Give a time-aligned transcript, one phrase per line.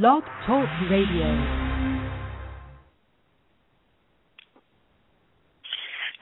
[0.00, 1.28] Blog Talk Radio.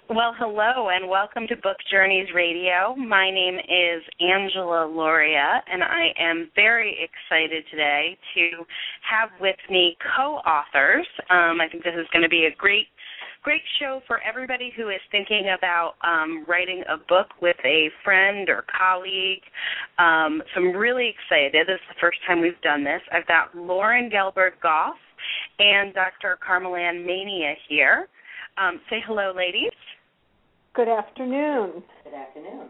[0.08, 2.96] Well, hello and welcome to Book Journeys Radio.
[2.96, 8.66] My name is Angela Lauria, and I am very excited today to
[9.09, 11.07] have with me co-authors.
[11.30, 12.89] Um, I think this is going to be a great,
[13.43, 18.48] great show for everybody who is thinking about um, writing a book with a friend
[18.48, 19.43] or colleague.
[19.98, 21.66] Um, so I'm really excited.
[21.66, 23.00] This is the first time we've done this.
[23.12, 24.96] I've got Loren Gelberg Goff
[25.59, 26.38] and Dr.
[26.45, 28.09] Carmel-Ann Mania here.
[28.59, 29.72] Um, say hello, ladies.
[30.75, 31.83] Good afternoon.
[32.05, 32.69] Good afternoon.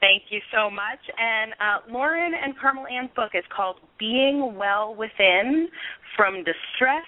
[0.00, 1.00] Thank you so much.
[1.18, 5.68] And uh, Loren and Carmel Ann's book is called Being Well Within
[6.16, 7.06] From Distressed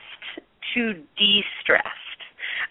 [0.75, 2.02] to De-Stressed,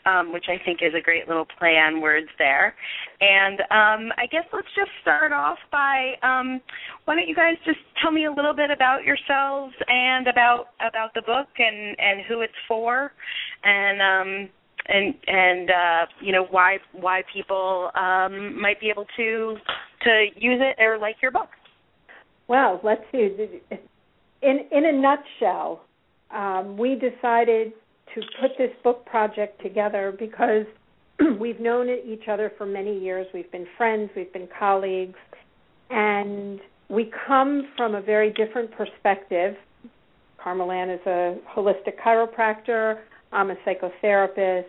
[0.06, 2.76] um, which I think is a great little play on words there.
[3.20, 6.62] And um, I guess let's just start off by um,
[7.06, 11.14] why don't you guys just tell me a little bit about yourselves and about about
[11.14, 13.12] the book and and who it's for,
[13.64, 14.50] and um,
[14.88, 19.56] and and uh, you know why why people um, might be able to
[20.04, 21.50] to use it or like your book.
[22.48, 23.30] Well, let's see.
[24.42, 25.84] In in a nutshell,
[26.36, 27.74] um, we decided
[28.16, 30.66] to put this book project together because
[31.40, 33.28] we've known each other for many years.
[33.34, 35.18] We've been friends, we've been colleagues,
[35.90, 36.60] and
[36.90, 39.56] we come from a very different perspective.
[40.44, 43.00] Carmel-Ann is a holistic chiropractor.
[43.32, 44.66] I'm a psychotherapist.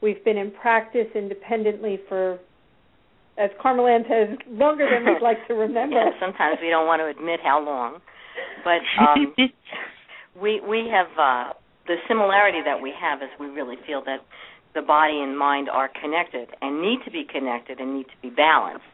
[0.00, 2.38] We've been in practice independently for,
[3.38, 5.96] as Carmel-Ann says, longer than we'd like to remember.
[5.96, 7.98] yeah, sometimes we don't want to admit how long,
[8.64, 9.34] but um,
[10.40, 11.52] we we have uh,
[11.86, 14.20] the similarity that we have is we really feel that
[14.74, 18.30] the body and mind are connected and need to be connected and need to be
[18.30, 18.84] balanced.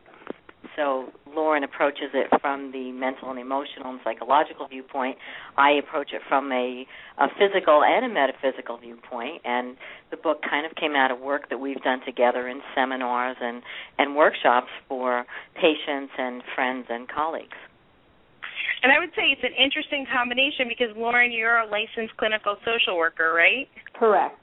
[0.74, 5.18] So Loren approaches it from the mental and emotional and psychological viewpoint.
[5.56, 6.86] I approach it from a,
[7.18, 9.42] a physical and a metaphysical viewpoint.
[9.44, 9.76] And
[10.10, 13.62] the book kind of came out of work that we've done together in seminars and,
[13.98, 17.56] and workshops for patients and friends and colleagues.
[18.82, 22.96] And I would say it's an interesting combination because Loren, you're a licensed clinical social
[22.96, 23.68] worker, right?
[23.98, 24.38] Correct.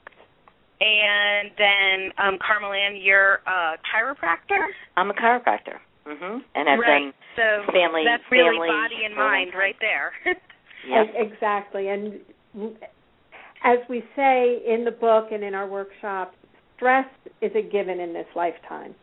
[0.80, 4.60] And then um, Carmel-Ann, you're a chiropractor.
[4.96, 5.80] I'm a chiropractor.
[6.06, 6.38] Mm-hmm.
[6.54, 7.00] And I've right.
[7.00, 8.04] done so family.
[8.04, 10.12] That's really family body and mind right there.
[10.88, 11.04] yeah.
[11.14, 11.88] Exactly.
[11.88, 12.20] And
[13.64, 16.36] as we say in the book and in our workshops,
[16.76, 17.06] stress
[17.40, 18.94] is a given in this lifetime.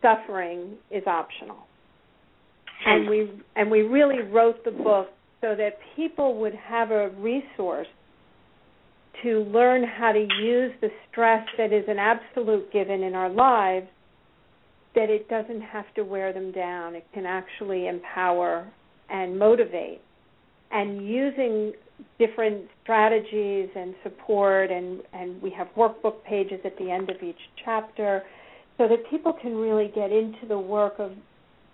[0.00, 1.67] Suffering is optional.
[2.86, 5.08] And we and we really wrote the book
[5.40, 7.88] so that people would have a resource
[9.22, 13.88] to learn how to use the stress that is an absolute given in our lives
[14.94, 16.94] that it doesn't have to wear them down.
[16.94, 18.68] It can actually empower
[19.10, 20.00] and motivate.
[20.70, 21.72] And using
[22.18, 27.38] different strategies and support, and, and we have workbook pages at the end of each
[27.64, 28.22] chapter
[28.76, 31.12] so that people can really get into the work of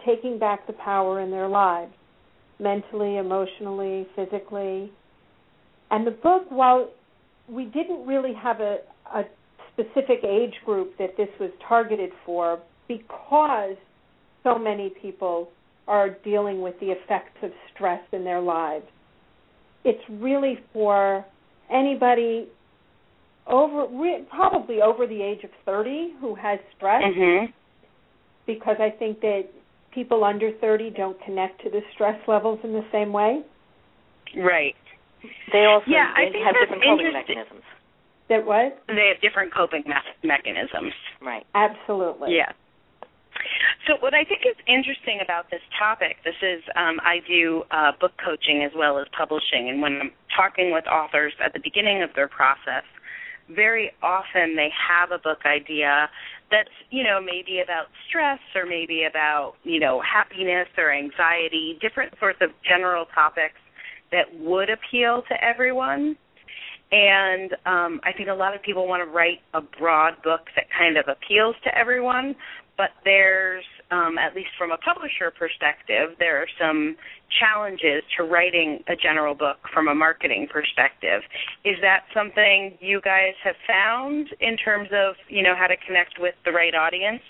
[0.06, 1.92] taking back the power in their lives
[2.58, 4.92] mentally, emotionally, physically.
[5.90, 6.90] And the book, while
[7.48, 8.78] we didn't really have a,
[9.14, 9.22] a
[9.72, 13.76] specific age group that this was targeted for, because
[14.42, 15.48] so many people
[15.86, 18.86] are dealing with the effects of stress in their lives.
[19.84, 21.24] It's really for
[21.70, 22.48] anybody
[23.46, 23.86] over
[24.30, 27.46] probably over the age of 30 who has stress mm-hmm.
[28.46, 29.42] because I think that
[29.94, 33.42] people under 30 don't connect to the stress levels in the same way.
[34.36, 34.74] Right.
[35.52, 37.36] They also yeah, they I think have that's different coping interesting.
[37.36, 37.64] mechanisms.
[38.28, 38.82] That what?
[38.88, 40.92] They have different coping me- mechanisms.
[41.22, 41.46] Right.
[41.54, 42.36] Absolutely.
[42.36, 42.52] Yeah.
[43.86, 47.92] So what I think is interesting about this topic, this is um, I do uh,
[48.00, 52.02] book coaching as well as publishing, and when I'm talking with authors at the beginning
[52.02, 52.84] of their process,
[53.48, 56.08] very often they have a book idea
[56.50, 62.14] that's you know maybe about stress or maybe about you know happiness or anxiety, different
[62.20, 63.58] sorts of general topics
[64.12, 66.16] that would appeal to everyone.
[66.92, 70.66] And um, I think a lot of people want to write a broad book that
[70.78, 72.36] kind of appeals to everyone,
[72.76, 76.96] but there's um, at least from a publisher perspective, there are some
[77.38, 81.22] challenges to writing a general book from a marketing perspective.
[81.64, 86.18] Is that something you guys have found in terms of you know how to connect
[86.18, 87.22] with the right audience?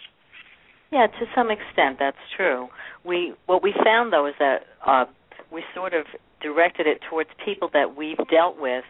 [0.93, 2.69] Yeah, to some extent, that's true.
[3.05, 5.06] We what we found though is that uh,
[5.53, 6.06] we sort of
[6.41, 8.85] directed it towards people that we've dealt with.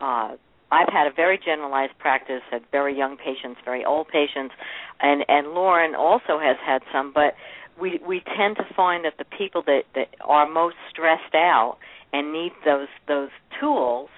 [0.00, 0.36] Uh,
[0.70, 4.54] I've had a very generalized practice at very young patients, very old patients,
[5.00, 7.12] and and Loren also has had some.
[7.12, 7.34] But
[7.80, 11.78] we we tend to find that the people that that are most stressed out
[12.12, 13.30] and need those those
[13.60, 14.08] tools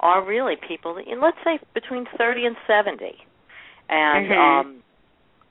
[0.00, 3.14] are really people in let's say between 30 and 70
[3.88, 4.32] and mm-hmm.
[4.32, 4.82] um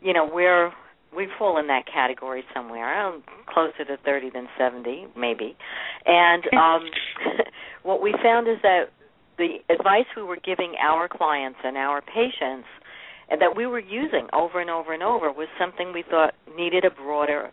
[0.02, 0.72] you know we're
[1.16, 5.56] we fall in that category somewhere um, closer to 30 than 70 maybe
[6.06, 6.90] and um
[7.84, 8.90] what we found is that
[9.40, 12.68] the advice we were giving our clients and our patients
[13.30, 16.84] and that we were using over and over and over was something we thought needed
[16.84, 17.50] a broader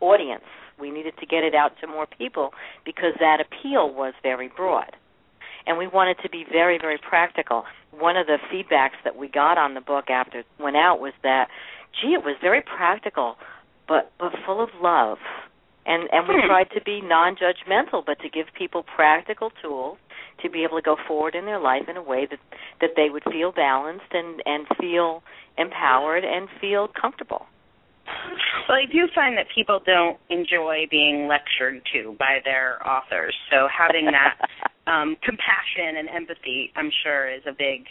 [0.00, 0.44] audience.
[0.78, 2.50] We needed to get it out to more people
[2.84, 4.96] because that appeal was very broad.
[5.66, 7.64] And we wanted to be very, very practical.
[7.90, 11.12] One of the feedbacks that we got on the book after it went out was
[11.22, 11.48] that,
[12.00, 13.36] gee, it was very practical,
[13.86, 15.18] but but full of love.
[15.84, 16.46] And and we hmm.
[16.46, 19.98] tried to be non-judgmental, but to give people practical tools
[20.42, 22.40] to be able to go forward in their life in a way that
[22.80, 25.22] that they would feel balanced and and feel
[25.56, 27.46] empowered and feel comfortable.
[28.68, 33.34] Well, I do find that people don't enjoy being lectured to by their authors.
[33.50, 34.36] So having that
[34.86, 37.84] um, compassion and empathy, I'm sure, is a big,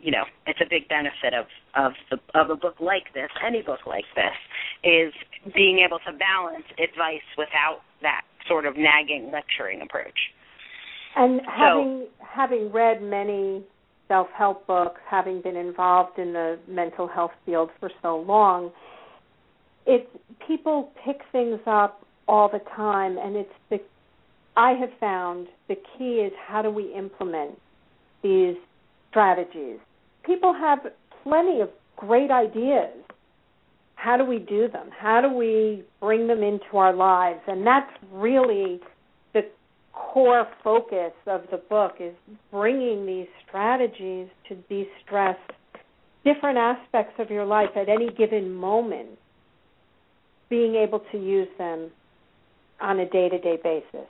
[0.00, 3.62] you know, it's a big benefit of of the of a book like this, any
[3.62, 4.36] book like this,
[4.84, 5.12] is
[5.54, 10.32] being able to balance advice without that sort of nagging lecturing approach.
[11.16, 13.62] And having so, having read many
[14.08, 18.70] self-help books, having been involved in the mental health field for so long,
[19.86, 20.08] it
[20.46, 23.78] people pick things up all the time, and it's the
[24.56, 27.58] I have found the key is how do we implement
[28.22, 28.56] these
[29.10, 29.78] strategies.
[30.24, 30.80] People have
[31.22, 32.90] plenty of great ideas.
[33.94, 34.90] How do we do them?
[34.96, 37.40] How do we bring them into our lives?
[37.46, 38.80] And that's really
[39.92, 42.14] core focus of the book is
[42.50, 45.36] bringing these strategies to de-stress
[46.24, 49.08] different aspects of your life at any given moment,
[50.48, 51.90] being able to use them
[52.80, 54.08] on a day-to-day basis.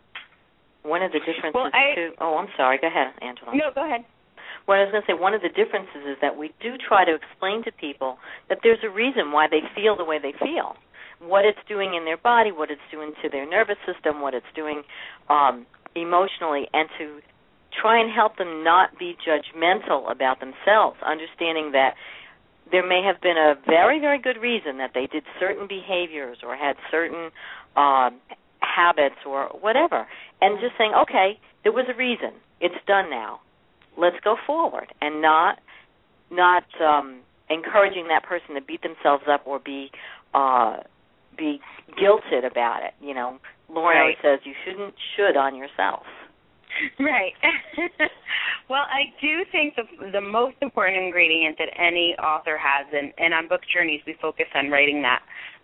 [0.83, 2.11] One of the differences well, I, too.
[2.21, 2.79] Oh, I'm sorry.
[2.81, 3.55] Go ahead, Angela.
[3.55, 4.05] No, go ahead.
[4.67, 7.05] What I was going to say, one of the differences is that we do try
[7.05, 8.19] to explain to people
[8.49, 10.77] that there's a reason why they feel the way they feel
[11.27, 14.47] what it's doing in their body, what it's doing to their nervous system, what it's
[14.55, 14.83] doing
[15.31, 17.21] um, emotionally, and to
[17.81, 21.95] try and help them not be judgmental about themselves, understanding that
[22.71, 26.57] there may have been a very, very good reason that they did certain behaviors or
[26.57, 27.31] had certain
[27.77, 28.21] um,
[28.61, 30.07] habits or whatever,
[30.41, 32.33] and just saying, okay, there was a reason.
[32.61, 33.41] It's done now.
[33.97, 35.59] Let's go forward, and not
[36.31, 37.21] not um,
[37.51, 39.91] encouraging that person to beat themselves up or be
[40.33, 40.79] uh,
[41.37, 41.61] be
[42.01, 42.95] guilted about it.
[43.01, 43.39] You know,
[43.69, 44.17] Loren right.
[44.23, 46.05] says you shouldn't should on yourself.
[46.99, 47.35] Right.
[48.71, 53.35] well, I do think the the most important ingredient that any author has, and, and
[53.35, 55.21] on Book Journeys we focus on writing that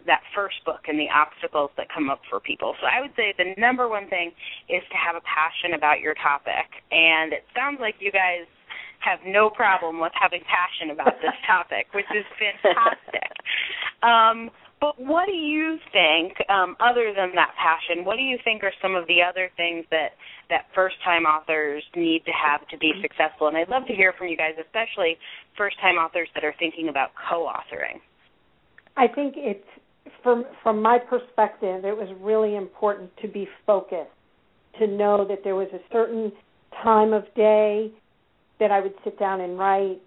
[0.06, 2.74] that first book and the obstacles that come up for people.
[2.80, 4.32] So I would say the number one thing
[4.68, 8.44] is to have a passion about your topic, and it sounds like you guys
[9.00, 13.30] have no problem with having passion about this topic, which is fantastic.
[14.02, 14.50] Um,
[14.80, 18.72] but what do you think, um, other than that passion, what do you think are
[18.80, 20.12] some of the other things that
[20.50, 23.48] that first time authors need to have to be successful?
[23.48, 25.18] And I'd love to hear from you guys, especially
[25.56, 28.00] first time authors that are thinking about co authoring.
[28.96, 29.66] I think it's
[30.22, 34.10] from from my perspective, it was really important to be focused,
[34.78, 36.32] to know that there was a certain
[36.82, 37.90] time of day
[38.60, 40.00] that I would sit down and write,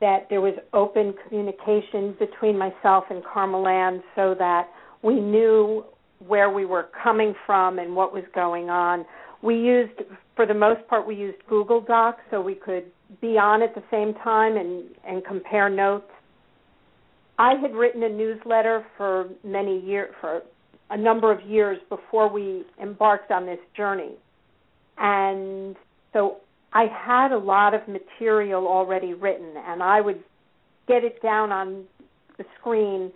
[0.00, 4.68] that there was open communication between myself and Carmel-Ann so that
[5.02, 5.84] we knew
[6.26, 9.04] where we were coming from and what was going on.
[9.42, 10.02] We used,
[10.36, 12.84] for the most part, we used Google Docs so we could
[13.20, 16.10] be on at the same time and, and compare notes.
[17.38, 20.42] I had written a newsletter for many years, for
[20.90, 24.12] a number of years before we embarked on this journey.
[24.98, 25.74] And
[26.12, 26.36] so
[26.72, 30.22] I had a lot of material already written, and I would
[30.86, 31.84] get it down on
[32.38, 33.12] the screen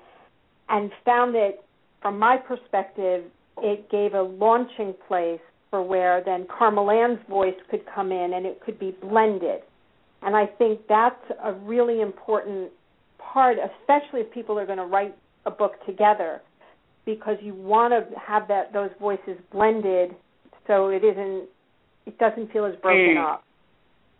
[0.68, 1.58] and found that,
[2.02, 3.24] from my perspective,
[3.58, 8.60] it gave a launching place for where then Carmel-Ann's voice could come in and it
[8.64, 9.60] could be blended.
[10.22, 12.70] And I think that's a really important
[13.18, 16.40] part, especially if people are going to write a book together,
[17.04, 20.14] because you want to have that those voices blended
[20.66, 21.48] so it isn't
[22.06, 23.32] it doesn't feel as broken mm.
[23.32, 23.44] up.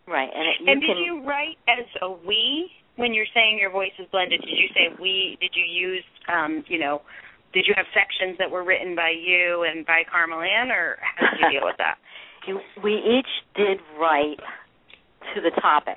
[0.07, 3.59] Right, and it, you and did can, you write as a we when you're saying
[3.59, 4.41] your voice is blended?
[4.41, 5.39] Did you say we?
[5.41, 7.01] Did you use, um, you know,
[7.55, 11.41] did you have sections that were written by you and by Carmel-Ann, or how did
[11.41, 11.97] you deal with that?
[12.83, 14.37] We each did write
[15.35, 15.97] to the topic,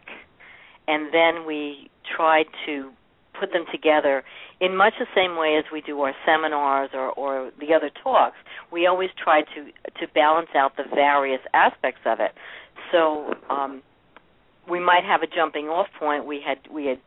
[0.87, 2.91] and then we tried to
[3.39, 4.23] put them together
[4.59, 8.37] in much the same way as we do our seminars or, or the other talks,
[8.71, 9.65] we always try to
[9.99, 12.31] to balance out the various aspects of it.
[12.91, 13.81] So um,
[14.69, 16.25] we might have a jumping off point.
[16.25, 16.99] We had we had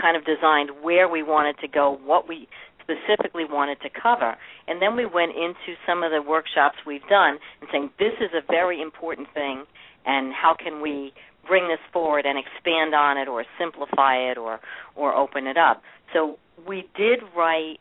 [0.00, 2.48] kind of designed where we wanted to go, what we
[2.82, 4.36] specifically wanted to cover,
[4.68, 8.30] and then we went into some of the workshops we've done and saying this is
[8.34, 9.64] a very important thing,
[10.04, 11.12] and how can we
[11.46, 14.60] bring this forward and expand on it or simplify it or
[14.94, 15.82] or open it up.
[16.12, 17.80] So we did write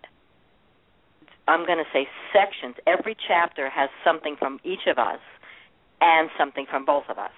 [1.47, 2.75] I'm going to say sections.
[2.87, 5.19] Every chapter has something from each of us
[6.01, 7.31] and something from both of us.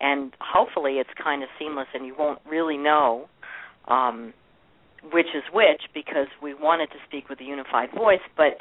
[0.00, 3.28] And hopefully it's kind of seamless and you won't really know
[3.86, 4.32] um,
[5.12, 8.58] which is which because we wanted to speak with a unified voice, but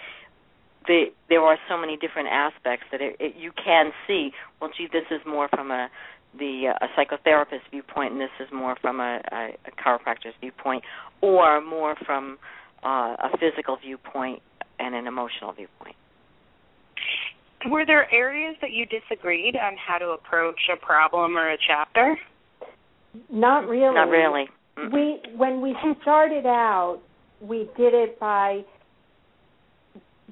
[0.88, 4.32] the, there are so many different aspects that it, it, you can see.
[4.62, 5.90] Well, gee, this is more from a
[6.38, 10.84] the uh, a psychotherapist viewpoint, and this is more from a, a, a chiropractor's viewpoint,
[11.22, 12.38] or more from
[12.84, 14.42] uh, a physical viewpoint
[14.80, 15.96] and an emotional viewpoint.
[17.70, 22.18] Were there areas that you disagreed on how to approach a problem or a chapter?
[23.32, 23.96] Not really.
[23.96, 24.46] Not really.
[24.78, 24.94] Mm-hmm.
[24.94, 27.00] We when we started out,
[27.42, 28.64] we did it by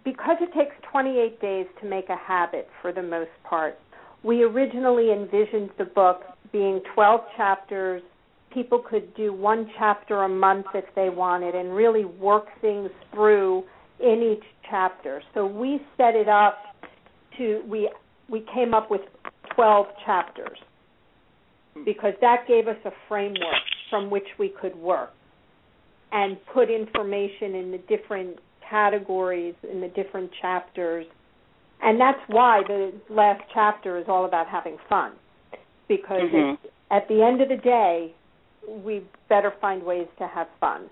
[0.04, 3.78] because it takes 28 days to make a habit for the most part.
[4.26, 8.02] We originally envisioned the book being 12 chapters.
[8.52, 13.64] People could do one chapter a month if they wanted and really work things through
[14.00, 15.22] in each chapter.
[15.34, 16.58] So we set it up
[17.38, 17.90] to we
[18.30, 19.02] we came up with
[19.56, 20.58] 12 chapters
[21.86, 25.12] because that gave us a framework from which we could work
[26.12, 31.06] and put information in the different categories in the different chapters.
[31.82, 35.14] And that's why the last chapter is all about having fun.
[35.88, 36.66] Because mm-hmm.
[36.92, 38.14] at the end of the day,
[38.84, 40.90] we better find ways to have fun.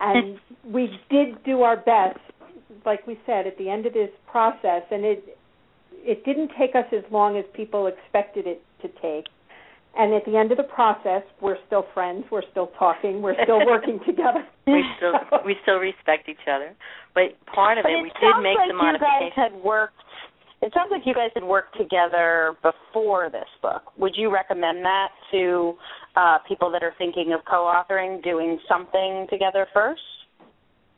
[0.00, 2.18] And we did do our best,
[2.84, 5.38] like we said, at the end of this process, and it
[6.04, 9.26] it didn't take us as long as people expected it to take
[9.96, 12.24] and at the end of the process, we're still friends.
[12.30, 13.20] We're still talking.
[13.20, 14.46] We're still working together.
[14.66, 15.12] we still
[15.44, 16.74] we still respect each other.
[17.14, 19.32] But part of but it, it we did make like the modifications.
[19.36, 20.00] You guys had worked.
[20.62, 23.82] It sounds like you guys had worked together before this book.
[23.98, 25.74] Would you recommend that to
[26.14, 30.00] uh, people that are thinking of co-authoring, doing something together first?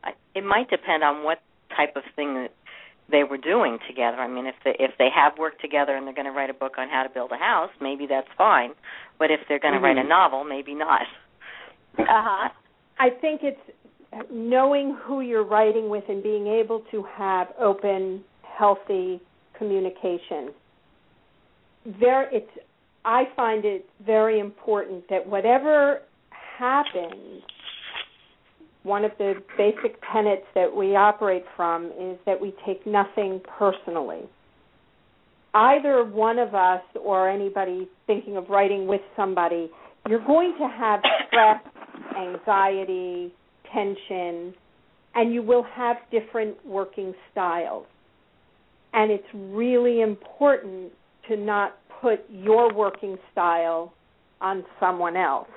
[0.05, 1.39] I, it might depend on what
[1.75, 2.53] type of thing that
[3.11, 4.19] they were doing together.
[4.19, 6.55] I mean, if they if they have worked together and they're going to write a
[6.55, 8.71] book on how to build a house, maybe that's fine.
[9.19, 9.99] But if they're going to mm-hmm.
[9.99, 11.03] write a novel, maybe not.
[11.99, 12.49] Uh huh.
[12.99, 13.61] I think it's
[14.31, 19.21] knowing who you're writing with and being able to have open, healthy
[19.57, 20.53] communication.
[22.01, 22.51] There, it's.
[23.05, 27.43] I find it very important that whatever happens
[28.85, 34.23] one of the basic tenets that we operate from is that we take nothing personally.
[35.55, 39.71] Either one of us or anybody thinking of writing with somebody,
[40.09, 41.63] you're going to have stress,
[42.17, 43.33] anxiety,
[43.73, 44.55] tension,
[45.15, 47.87] and you will have different working styles.
[48.93, 50.93] And it's really important
[51.29, 53.95] to not put your working style
[54.41, 55.49] on someone else.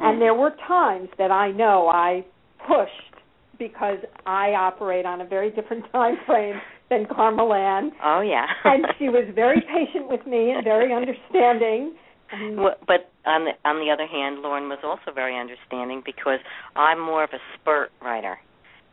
[0.00, 2.24] And there were times that I know I
[2.66, 3.10] pushed
[3.58, 7.92] because I operate on a very different time frame than Carmel Ann.
[8.02, 8.46] Oh yeah.
[8.64, 11.94] and she was very patient with me and very understanding.
[12.32, 16.38] Well, but on the on the other hand, Loren was also very understanding because
[16.76, 18.38] I'm more of a spurt writer,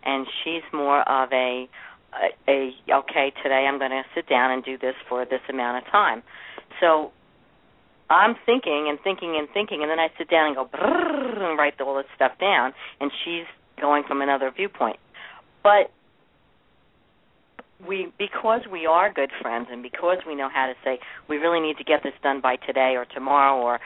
[0.03, 1.69] and she's more of a
[2.49, 5.85] a, a okay today I'm going to sit down and do this for this amount
[5.85, 6.23] of time.
[6.79, 7.11] So
[8.09, 11.79] I'm thinking and thinking and thinking, and then I sit down and go and write
[11.81, 13.45] all this stuff down, and she's
[13.79, 14.97] going from another viewpoint.
[15.63, 15.91] But
[17.85, 21.59] we, because we are good friends, and because we know how to say we really
[21.59, 23.79] need to get this done by today or tomorrow, or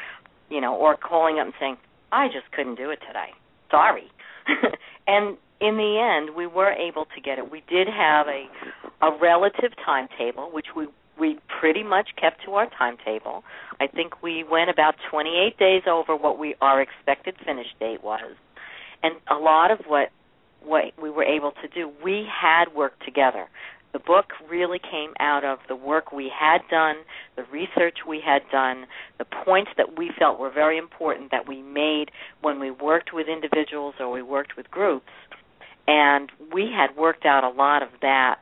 [0.50, 1.78] you know, or calling up and saying
[2.12, 3.32] I just couldn't do it today,
[3.70, 4.12] sorry,
[5.08, 7.52] and in the end, we were able to get it.
[7.52, 8.46] We did have a
[9.06, 10.88] a relative timetable, which we
[11.22, 13.44] we pretty much kept to our timetable.
[13.80, 18.36] I think we went about 28 days over what we our expected finish date was,
[19.04, 20.10] and a lot of what
[20.64, 23.48] what we were able to do, we had worked together.
[23.94, 26.98] The book really came out of the work we had done,
[27.36, 28.86] the research we had done,
[29.18, 32.12] the points that we felt were very important that we made
[32.42, 35.12] when we worked with individuals or we worked with groups.
[35.88, 38.40] And we had worked out a lot of that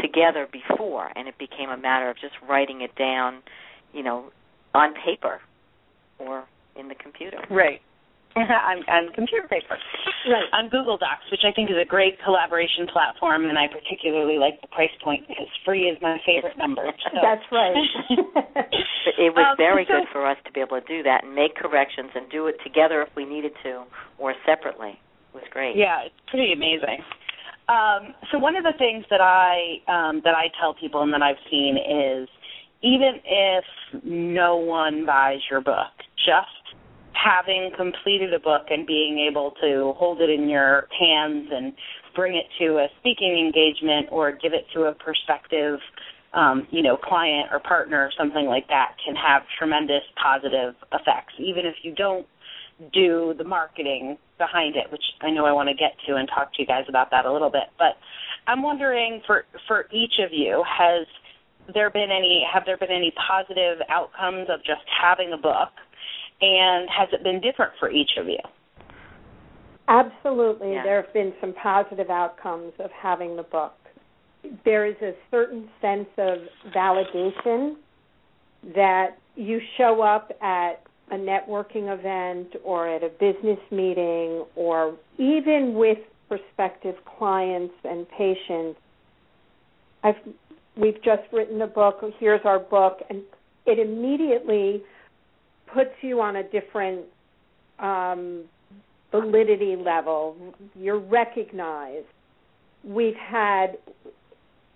[0.00, 3.42] together before, and it became a matter of just writing it down,
[3.92, 4.30] you know,
[4.74, 5.40] on paper
[6.18, 6.44] or
[6.78, 7.38] in the computer.
[7.50, 7.80] Right.
[8.36, 9.76] on, on computer paper.
[10.24, 10.48] Right.
[10.56, 14.56] On Google Docs, which I think is a great collaboration platform, and I particularly like
[14.62, 16.84] the price point because free is my favorite number.
[17.12, 17.18] So.
[17.20, 17.76] That's right.
[19.20, 21.34] it was Um, very so- good for us to be able to do that and
[21.34, 23.84] make corrections and do it together if we needed to
[24.16, 24.96] or separately.
[24.96, 25.76] It was great.
[25.76, 27.04] Yeah, it's pretty amazing.
[27.72, 31.22] Um, so one of the things that I um, that I tell people and that
[31.22, 32.28] I've seen is
[32.82, 33.64] even if
[34.04, 36.76] no one buys your book, just
[37.12, 41.72] having completed a book and being able to hold it in your hands and
[42.14, 45.78] bring it to a speaking engagement or give it to a prospective
[46.34, 51.34] um, you know, client or partner or something like that can have tremendous positive effects,
[51.38, 52.26] even if you don't
[52.92, 56.52] do the marketing behind it, which I know I want to get to and talk
[56.54, 57.70] to you guys about that a little bit.
[57.78, 57.96] But
[58.46, 61.06] I'm wondering for for each of you, has
[61.72, 65.70] there been any have there been any positive outcomes of just having a book,
[66.40, 68.40] and has it been different for each of you?
[69.88, 70.72] Absolutely.
[70.72, 70.82] Yeah.
[70.82, 73.74] There have been some positive outcomes of having the book.
[74.64, 76.38] There is a certain sense of
[76.74, 77.76] validation
[78.74, 80.82] that you show up at
[81.12, 88.80] a networking event or at a business meeting or even with prospective clients and patients.
[90.02, 90.16] I've
[90.74, 93.22] we've just written a book, here's our book and
[93.66, 94.82] it immediately
[95.72, 97.02] puts you on a different
[97.78, 98.44] um,
[99.10, 100.34] validity level.
[100.74, 102.06] You're recognized.
[102.82, 103.76] We've had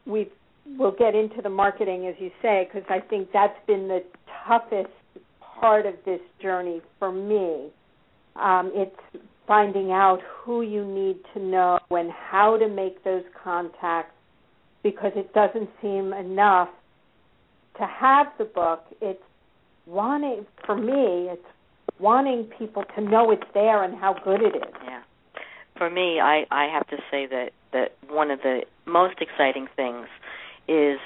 [0.05, 0.31] we
[0.79, 4.05] will get into the marketing as you say because I think that's been the
[4.47, 4.91] toughest
[5.61, 7.69] part of this journey for me.
[8.37, 14.13] Um, it's finding out who you need to know and how to make those contacts
[14.83, 16.69] because it doesn't seem enough
[17.79, 18.85] to have the book.
[19.01, 19.23] It's
[19.87, 21.43] wanting, for me, it's
[21.99, 24.75] wanting people to know it's there and how good it is.
[24.85, 25.03] Yeah.
[25.79, 30.07] For me, I I have to say that that one of the most exciting things
[30.69, 30.99] is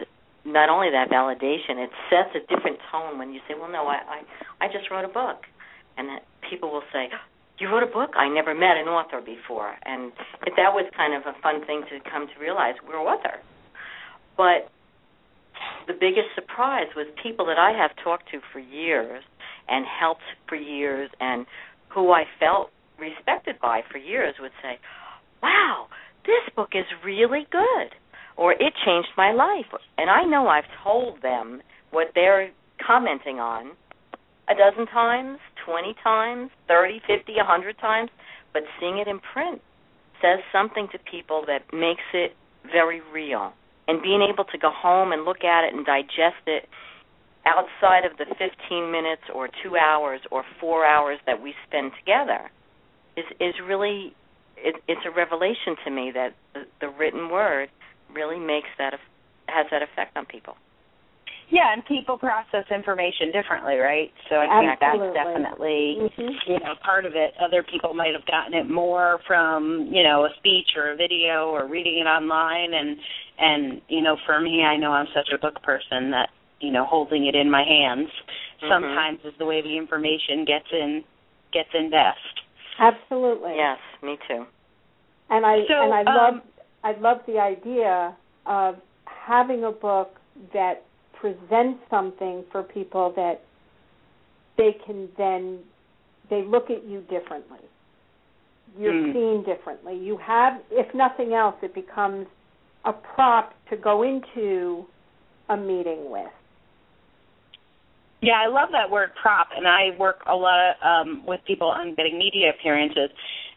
[0.44, 4.22] not only that validation, it sets a different tone when you say, "Well, no, I
[4.60, 5.44] I, I just wrote a book,"
[5.96, 7.10] and that people will say,
[7.58, 8.10] "You wrote a book?
[8.16, 10.12] I never met an author before," and
[10.44, 13.40] that was kind of a fun thing to come to realize we're author.
[14.36, 14.70] But
[15.86, 19.22] the biggest surprise was people that I have talked to for years
[19.68, 21.46] and helped for years and
[21.88, 24.78] who I felt respected by for years would say,
[25.42, 25.88] "Wow,
[26.24, 27.94] this book is really good."
[28.40, 29.68] Or it changed my life.
[29.98, 32.50] And I know I've told them what they're
[32.84, 33.72] commenting on
[34.48, 38.10] a dozen times, 20 times, 30, 50, 100 times,
[38.54, 39.60] but seeing it in print
[40.22, 42.32] says something to people that makes it
[42.64, 43.52] very real.
[43.88, 46.64] And being able to go home and look at it and digest it
[47.44, 52.50] outside of the 15 minutes or 2 hours or 4 hours that we spend together
[53.16, 54.14] is is really
[54.56, 57.70] it, it's a revelation to me that the, the written word
[58.14, 58.94] really makes that
[59.48, 60.54] has that effect on people.
[61.50, 64.12] Yeah, and people process information differently, right?
[64.30, 65.08] So I think Absolutely.
[65.08, 66.46] that's definitely Mhm.
[66.46, 67.34] you know part of it.
[67.40, 71.50] Other people might have gotten it more from you know a speech or a video
[71.50, 73.00] or reading it online, and
[73.38, 76.84] and you know for me, I know I'm such a book person that you know
[76.84, 78.10] holding it in my hands
[78.62, 78.68] Mhm.
[78.68, 81.04] sometimes is the way the information gets in
[81.52, 82.42] gets in best.
[82.78, 83.56] Absolutely.
[83.56, 84.46] Yes, me too.
[85.30, 86.42] And I So, and I love um,
[86.82, 88.16] I love the idea
[88.46, 90.16] of having a book
[90.52, 90.82] that
[91.20, 93.42] presents something for people that
[94.56, 95.60] they can then
[96.30, 97.58] they look at you differently.
[98.78, 99.12] You're Mm.
[99.12, 99.96] seen differently.
[99.96, 102.26] You have if nothing else it becomes
[102.84, 104.86] a prop to go into
[105.48, 106.32] a meeting with.
[108.22, 111.94] Yeah, I love that word prop, and I work a lot um, with people on
[111.94, 113.08] getting media appearances,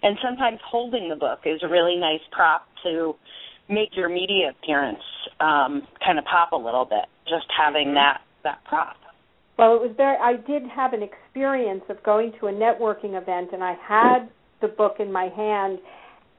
[0.01, 3.15] and sometimes holding the book is a really nice prop to
[3.69, 5.03] make your media appearance
[5.39, 7.05] um, kind of pop a little bit.
[7.25, 8.95] Just having that that prop.
[9.57, 10.17] Well, it was very.
[10.17, 14.29] I did have an experience of going to a networking event, and I had
[14.61, 15.79] the book in my hand,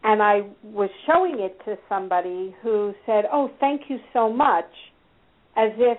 [0.02, 4.70] and I was showing it to somebody who said, "Oh, thank you so much,"
[5.56, 5.98] as if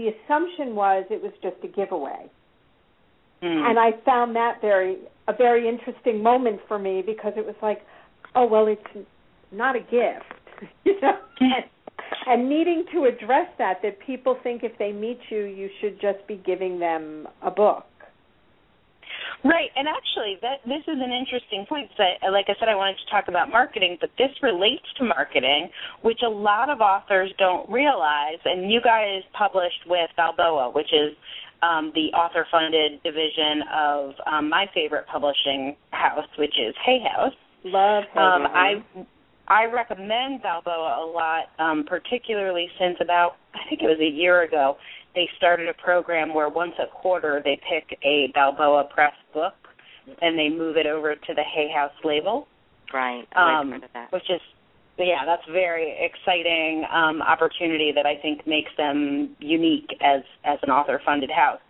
[0.00, 2.30] the assumption was it was just a giveaway.
[3.42, 3.70] Mm.
[3.70, 7.80] And I found that very a very interesting moment for me because it was like,
[8.34, 9.06] "Oh, well, it's
[9.52, 11.18] not a gift," you know.
[11.40, 11.64] And,
[12.26, 16.26] and needing to address that that people think if they meet you you should just
[16.26, 17.86] be giving them a book
[19.42, 21.88] Right, and actually, that this is an interesting point.
[21.96, 25.70] So, like I said, I wanted to talk about marketing, but this relates to marketing,
[26.02, 28.36] which a lot of authors don't realize.
[28.44, 31.16] And you guys published with Balboa, which is
[31.62, 37.32] um, the author-funded division of um, my favorite publishing house, which is Hay House.
[37.64, 38.52] Love Hay um, House.
[38.54, 39.06] I
[39.48, 44.42] I recommend Balboa a lot, um, particularly since about I think it was a year
[44.42, 44.76] ago
[45.14, 49.54] they started a program where once a quarter they pick a Balboa Press book
[50.22, 52.46] and they move it over to the Hay House label.
[52.92, 53.26] Right.
[53.36, 53.82] Um.
[54.10, 54.40] Which is
[54.98, 60.70] yeah, that's very exciting um, opportunity that I think makes them unique as as an
[60.70, 61.60] author funded house.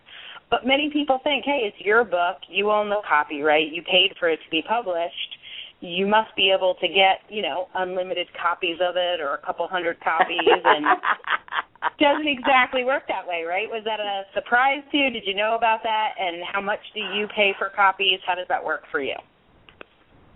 [0.50, 4.28] But many people think, hey, it's your book, you own the copyright, you paid for
[4.28, 5.38] it to be published.
[5.80, 9.66] You must be able to get, you know, unlimited copies of it or a couple
[9.66, 10.84] hundred copies and
[11.98, 13.68] doesn't exactly work that way, right?
[13.68, 15.10] Was that a surprise to you?
[15.10, 16.12] Did you know about that?
[16.18, 18.20] And how much do you pay for copies?
[18.26, 19.16] How does that work for you?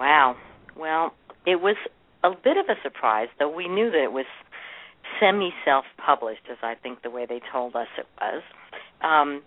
[0.00, 0.37] Wow.
[0.76, 1.14] Well,
[1.46, 1.76] it was
[2.22, 4.26] a bit of a surprise, though we knew that it was
[5.20, 8.42] semi self published, as I think the way they told us it was.
[9.02, 9.42] Um,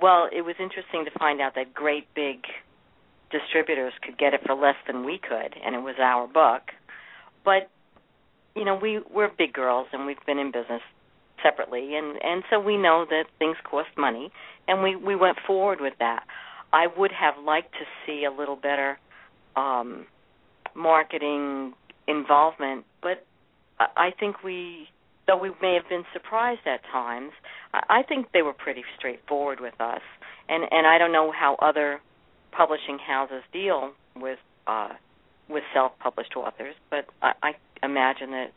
[0.00, 2.38] well, it was interesting to find out that great big
[3.34, 6.62] distributors could get it for less than we could, and it was our book.
[7.44, 7.70] But
[8.54, 10.82] you know, we we're big girls, and we've been in business
[11.42, 14.30] separately, and and so we know that things cost money,
[14.68, 16.24] and we we went forward with that.
[16.72, 18.98] I would have liked to see a little better
[19.56, 20.06] um,
[20.74, 21.74] marketing
[22.08, 23.24] involvement, but
[23.78, 24.88] I think we,
[25.26, 27.32] though we may have been surprised at times,
[27.72, 30.02] I think they were pretty straightforward with us.
[30.48, 32.00] And and I don't know how other
[32.56, 34.90] publishing houses deal with uh,
[35.48, 37.52] with self-published authors, but I, I
[37.84, 38.52] imagine that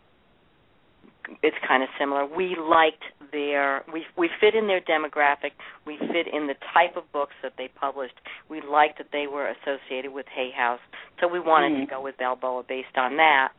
[1.43, 2.25] it's kind of similar.
[2.25, 5.51] We liked their we we fit in their demographic.
[5.85, 8.15] We fit in the type of books that they published.
[8.49, 10.79] We liked that they were associated with Hay House,
[11.19, 11.85] so we wanted mm.
[11.85, 13.49] to go with Balboa based on that.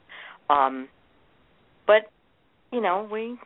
[0.49, 0.89] Um,
[1.87, 2.11] but
[2.73, 3.39] you know, we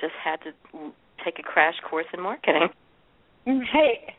[0.00, 0.92] just had to
[1.24, 2.68] take a crash course in marketing.
[3.44, 4.14] Hey,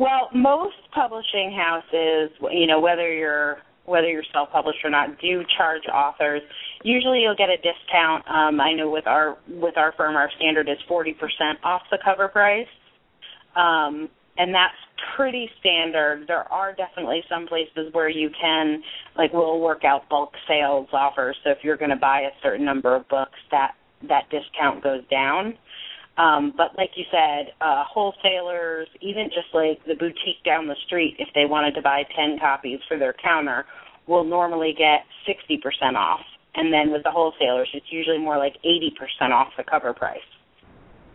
[0.00, 5.82] well, most publishing houses, you know, whether you're whether you're self-published or not, do charge
[5.92, 6.42] authors.
[6.84, 8.24] Usually, you'll get a discount.
[8.28, 11.98] Um, I know with our with our firm, our standard is forty percent off the
[12.02, 12.66] cover price,
[13.56, 14.08] um,
[14.38, 14.74] and that's
[15.16, 16.24] pretty standard.
[16.26, 18.82] There are definitely some places where you can,
[19.16, 21.36] like, we'll work out bulk sales offers.
[21.44, 23.72] So if you're going to buy a certain number of books, that
[24.08, 25.54] that discount goes down.
[26.18, 31.16] Um, but like you said, uh, wholesalers, even just like the boutique down the street,
[31.18, 33.64] if they wanted to buy 10 copies for their counter,
[34.06, 36.20] will normally get 60% off.
[36.54, 40.18] And then with the wholesalers, it's usually more like 80% off the cover price.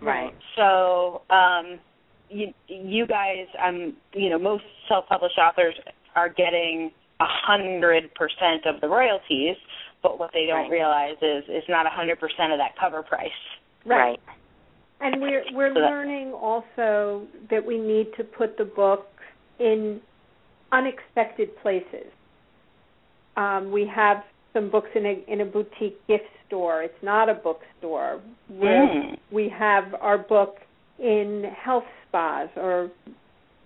[0.01, 0.33] Right.
[0.55, 1.79] So, um,
[2.29, 5.75] you, you guys, um, you know, most self-published authors
[6.15, 9.55] are getting a hundred percent of the royalties,
[10.03, 10.71] but what they don't right.
[10.71, 13.29] realize is it's not a hundred percent of that cover price.
[13.85, 14.19] Right.
[15.05, 19.05] And we're we're learning also that we need to put the book
[19.59, 20.01] in
[20.71, 22.07] unexpected places.
[23.37, 26.81] Um, we have some books in a in a boutique gift store.
[26.81, 28.19] It's not a bookstore.
[28.51, 29.17] Mm.
[29.31, 30.55] we have our book
[30.97, 32.89] in health spas or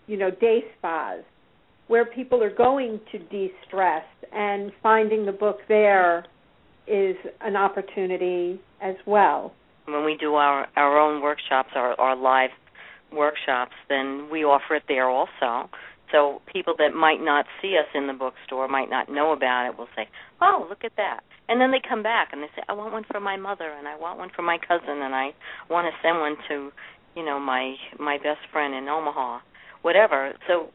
[0.07, 1.19] you know day spas
[1.87, 6.25] where people are going to de-stress and finding the book there
[6.87, 9.53] is an opportunity as well
[9.91, 12.51] when we do our our own workshops, our our live
[13.11, 15.69] workshops, then we offer it there also.
[16.11, 19.77] So people that might not see us in the bookstore, might not know about it,
[19.77, 20.07] will say,
[20.41, 23.03] "Oh, look at that!" And then they come back and they say, "I want one
[23.03, 25.33] for my mother, and I want one for my cousin, and I
[25.69, 26.71] want to send one to,
[27.15, 29.39] you know, my my best friend in Omaha,
[29.81, 30.71] whatever." So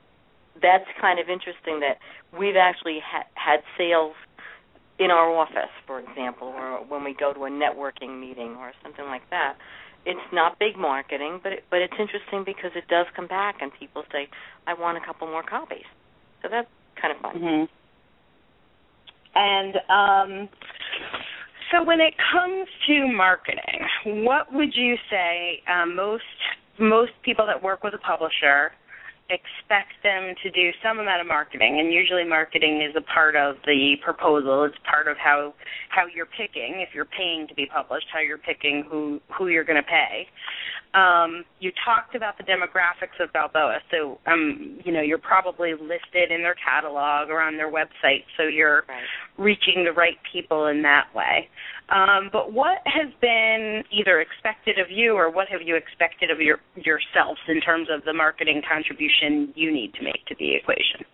[0.61, 1.99] that's kind of interesting that
[2.37, 4.15] we've actually ha- had sales
[4.99, 9.05] in our office, for example, or when we go to a networking meeting or something
[9.07, 9.57] like that.
[10.07, 13.73] It's not big marketing, but it, but it's interesting because it does come back and
[13.79, 14.29] people say,
[14.67, 15.87] "I want a couple more copies."
[16.43, 16.69] So that's
[17.01, 17.37] kind of fun.
[17.37, 17.65] Mm-hmm.
[19.35, 20.49] And um,
[21.73, 23.81] so, when it comes to marketing,
[24.25, 26.23] what would you say um, most
[26.79, 28.73] most people that work with a publisher
[29.31, 33.57] expect them to do some amount of marketing and usually marketing is a part of
[33.65, 34.65] the proposal.
[34.65, 35.55] It's part of how
[35.89, 39.65] how you're picking if you're paying to be published how you're picking who who you're
[39.65, 40.29] going to pay.
[40.93, 46.31] Um, you talked about the demographics of Balboa so um you know you're probably listed
[46.31, 49.03] in their catalog or on their website so you're right.
[49.39, 51.49] reaching the right people in that way
[51.91, 56.41] um, but what has been either expected of you or what have you expected of
[56.41, 61.05] your yourselves in terms of the marketing contribution you need to make to the equation?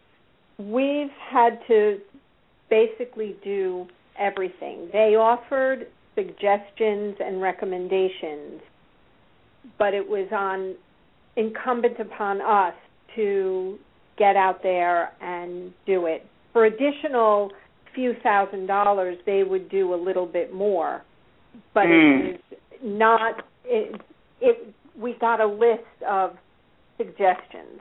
[0.59, 1.98] We've had to
[2.68, 3.87] basically do
[4.18, 4.88] everything.
[4.92, 8.61] They offered suggestions and recommendations,
[9.78, 10.76] but it was on
[11.37, 12.74] incumbent upon us
[13.16, 13.78] to
[14.18, 16.26] get out there and do it.
[16.52, 17.50] For additional
[17.94, 21.03] few thousand dollars, they would do a little bit more,
[21.74, 22.35] but mm.
[22.35, 23.44] it is not.
[23.64, 24.00] It,
[24.40, 26.33] it we got a list of
[26.96, 27.81] suggestions.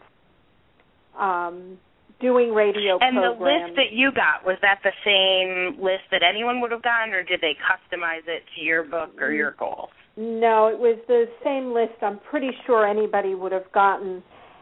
[1.20, 1.78] Um,
[2.22, 3.40] doing radio and programs.
[3.40, 7.14] the list that you got was that the same list that anyone would have gotten,
[7.14, 9.90] or did they customize it to your book or your goals?
[10.18, 12.02] No, it was the same list.
[12.02, 14.22] I'm pretty sure anybody would have gotten.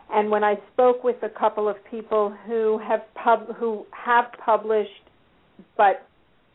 [0.09, 5.06] And when I spoke with a couple of people who have pub who have published,
[5.75, 6.07] but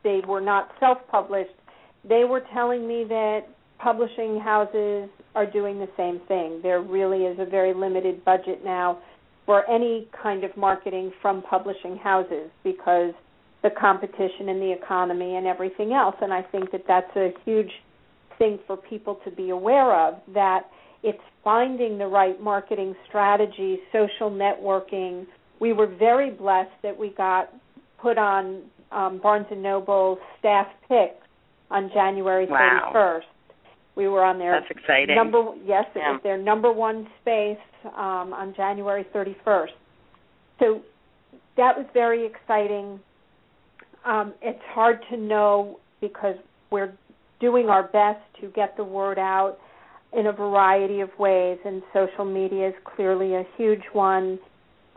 [0.05, 1.51] they were not self-published,
[2.09, 3.43] they were telling me that
[3.79, 6.61] publishing houses are doing the same thing.
[6.63, 8.99] There really is a very limited budget now
[9.47, 13.13] for any kind of marketing from publishing houses because
[13.63, 16.17] the competition in the economy and everything else.
[16.21, 17.71] And I think that that's a huge
[18.39, 20.63] thing for people to be aware of that
[21.03, 25.27] it's finding the right marketing strategy, social networking.
[25.61, 27.53] We were very blessed that we got
[28.01, 28.63] put on
[28.93, 31.27] um, Barnes and Noble staff picks
[31.71, 32.93] on January wow.
[32.95, 33.23] 31st.
[33.95, 35.15] We were on their That's exciting.
[35.17, 36.13] number yes, it yeah.
[36.13, 39.69] was their number one space um, on January 31st.
[40.59, 40.83] So
[41.57, 43.01] that was very exciting.
[44.05, 46.37] Um, it's hard to know because
[46.71, 46.93] we're
[47.41, 49.59] doing our best to get the word out
[50.13, 54.39] in a variety of ways, and social media is clearly a huge one.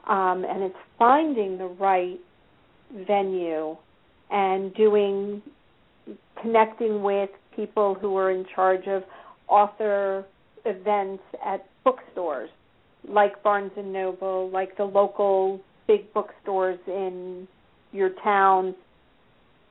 [0.08, 2.20] Um, and it's finding the right
[3.08, 3.76] venue
[4.32, 5.42] and doing
[6.42, 9.04] connecting with people who are in charge of
[9.48, 10.26] author
[10.66, 12.50] events at bookstores
[13.08, 17.48] like Barnes and Noble, like the local big bookstores in
[17.92, 18.76] your town,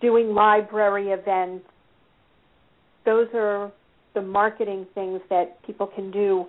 [0.01, 1.67] doing library events.
[3.05, 3.73] Those are
[4.15, 6.47] the marketing things that people can do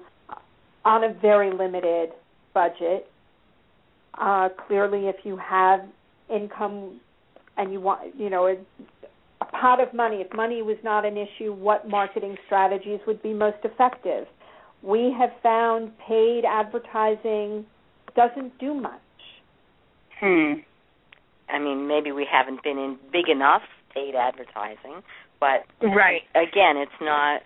[0.84, 2.12] on a very limited
[2.54, 3.10] budget.
[4.14, 5.82] Uh, clearly, if you have
[6.30, 7.00] income
[7.58, 8.58] and you want, you know, a,
[9.42, 13.34] a pot of money, if money was not an issue, what marketing strategies would be
[13.34, 14.28] most effective?
[14.86, 17.66] we have found paid advertising
[18.16, 19.02] doesn't do much.
[20.20, 20.54] Hmm.
[21.50, 25.02] I mean, maybe we haven't been in big enough paid advertising,
[25.40, 27.42] but right again, it's not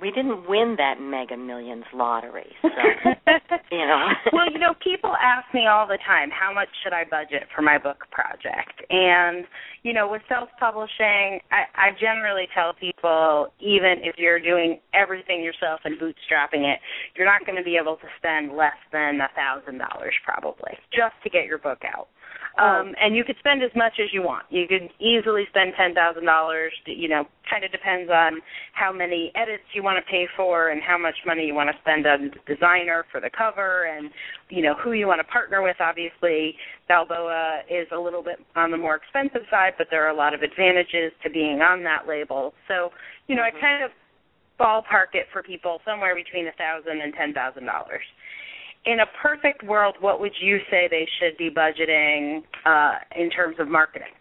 [0.00, 2.68] we didn't win that Mega Millions lottery, so
[3.70, 4.08] you know.
[4.32, 7.62] well, you know, people ask me all the time, how much should I budget for
[7.62, 8.82] my book project?
[8.90, 9.44] And
[9.82, 15.80] you know, with self-publishing, I, I generally tell people, even if you're doing everything yourself
[15.84, 16.80] and bootstrapping it,
[17.16, 21.14] you're not going to be able to spend less than a thousand dollars probably just
[21.22, 22.08] to get your book out.
[22.58, 22.64] Oh.
[22.64, 24.46] Um, and you could spend as much as you want.
[24.50, 26.72] You could easily spend ten thousand dollars.
[26.86, 28.40] You know, kind of depends on
[28.72, 31.76] how many edits you want to pay for and how much money you want to
[31.82, 34.10] spend on the designer for the cover and
[34.48, 35.76] you know who you want to partner with.
[35.80, 36.54] Obviously,
[36.88, 40.32] Balboa is a little bit on the more expensive side, but there are a lot
[40.32, 42.54] of advantages to being on that label.
[42.68, 42.90] So,
[43.28, 43.56] you know, mm-hmm.
[43.56, 43.90] I kind of
[44.58, 48.04] ballpark it for people somewhere between a thousand and ten thousand dollars
[48.86, 53.56] in a perfect world, what would you say they should be budgeting uh, in terms
[53.58, 54.14] of marketing?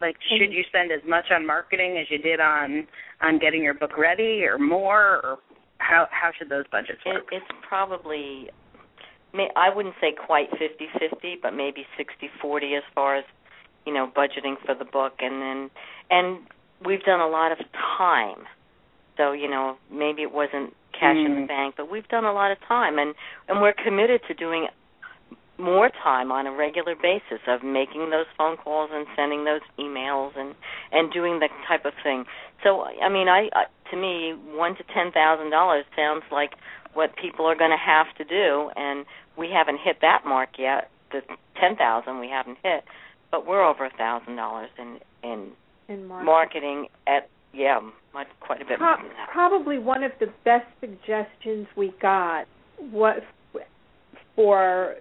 [0.00, 2.86] Like, should you spend as much on marketing as you did on
[3.22, 5.38] on getting your book ready, or more, or
[5.78, 7.24] how how should those budgets work?
[7.32, 8.50] It, it's probably,
[9.56, 13.24] I wouldn't say quite fifty fifty, but maybe sixty forty as far as
[13.86, 15.70] you know budgeting for the book, and then
[16.10, 16.40] and
[16.84, 17.58] we've done a lot of
[17.96, 18.44] time,
[19.16, 21.26] so you know maybe it wasn't cash mm.
[21.26, 21.48] in the mm.
[21.48, 23.14] bank, but we've done a lot of time, and
[23.48, 24.68] and we're committed to doing
[25.58, 30.36] more time on a regular basis of making those phone calls and sending those emails
[30.36, 30.54] and
[30.92, 32.24] and doing that type of thing.
[32.62, 36.52] So I mean, I, I to me, one to ten thousand dollars sounds like
[36.94, 39.04] what people are going to have to do, and
[39.36, 40.90] we haven't hit that mark yet.
[41.12, 41.20] The
[41.60, 42.84] ten thousand we haven't hit,
[43.30, 45.52] but we're over a thousand dollars in in,
[45.88, 46.26] in marketing.
[46.26, 47.80] marketing at yeah,
[48.12, 48.96] much, quite a bit Pro-
[49.32, 52.46] Probably one of the best suggestions we got
[52.80, 53.20] was
[54.34, 54.96] for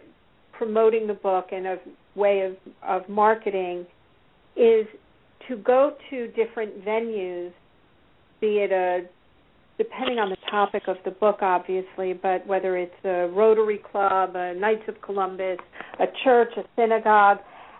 [0.53, 1.77] promoting the book and a
[2.15, 2.55] way of,
[2.87, 3.85] of marketing
[4.55, 4.87] is
[5.47, 7.51] to go to different venues,
[8.39, 9.05] be it a
[9.77, 14.53] depending on the topic of the book, obviously, but whether it's a Rotary Club, a
[14.53, 15.59] Knights of Columbus,
[15.99, 17.39] a church, a synagogue,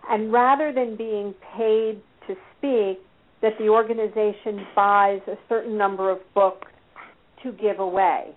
[0.10, 3.00] and rather than being paid to speak,
[3.46, 6.68] that the organization buys a certain number of books
[7.44, 8.32] to give away,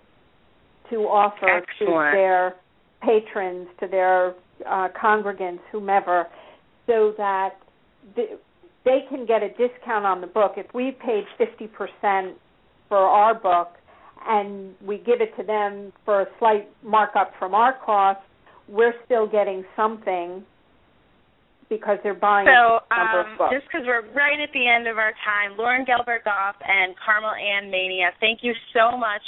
[0.90, 2.12] to offer Excellent.
[2.12, 2.57] to their
[3.01, 4.35] patrons, to their
[4.66, 6.27] uh, congregants, whomever,
[6.87, 7.55] so that
[8.14, 10.53] they can get a discount on the book.
[10.59, 12.35] If we paid 50%
[12.90, 13.68] for our book,
[14.27, 18.21] and we give it to them for a slight markup from our cost,
[18.68, 20.44] we're still getting something
[21.68, 23.54] because they're buying so, a number um, of books.
[23.54, 27.33] Just because we're right at the end of our time, Loren Gelberg Goff and Carmel
[27.37, 29.22] Ann Mania, thank you so much.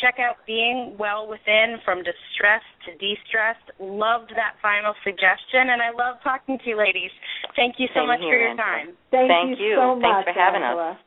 [0.00, 3.58] Check out Being Well Within from Distress to De-Stress.
[3.78, 7.10] Loved that final suggestion, and I love talking to you ladies.
[7.54, 8.64] Thank you so Same much here, for your Angela.
[8.64, 8.88] time.
[9.10, 9.74] Thank, Thank you you.
[9.76, 10.96] so Thanks much, for having Angela.
[10.96, 10.98] us.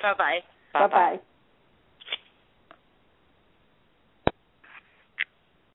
[0.00, 0.40] Bye-bye.
[0.72, 1.33] Bye bye.